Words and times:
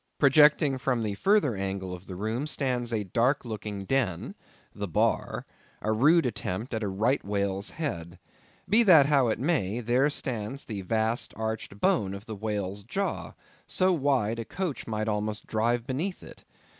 Projecting 0.17 0.79
from 0.79 1.03
the 1.03 1.13
further 1.13 1.55
angle 1.55 1.93
of 1.93 2.07
the 2.07 2.15
room 2.15 2.47
stands 2.47 2.91
a 2.91 3.03
dark 3.03 3.45
looking 3.45 3.85
den—the 3.85 4.87
bar—a 4.87 5.91
rude 5.91 6.25
attempt 6.25 6.73
at 6.73 6.81
a 6.81 6.87
right 6.87 7.23
whale's 7.23 7.69
head. 7.69 8.17
Be 8.67 8.81
that 8.81 9.05
how 9.05 9.27
it 9.27 9.37
may, 9.37 9.79
there 9.79 10.09
stands 10.09 10.65
the 10.65 10.81
vast 10.81 11.35
arched 11.37 11.79
bone 11.79 12.15
of 12.15 12.25
the 12.25 12.35
whale's 12.35 12.83
jaw, 12.83 13.33
so 13.67 13.93
wide, 13.93 14.39
a 14.39 14.45
coach 14.45 14.87
might 14.87 15.07
almost 15.07 15.45
drive 15.45 15.85
beneath 15.85 16.23
it. 16.23 16.45